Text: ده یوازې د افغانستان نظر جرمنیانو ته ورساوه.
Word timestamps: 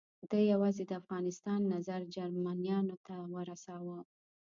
ده 0.29 0.37
یوازې 0.51 0.83
د 0.87 0.91
افغانستان 1.01 1.59
نظر 1.73 1.99
جرمنیانو 2.15 2.95
ته 3.05 3.15
ورساوه. 3.33 3.99